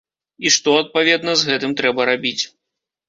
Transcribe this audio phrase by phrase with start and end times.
[0.49, 2.39] І што, адпаведна, з гэтым трэба рабіць.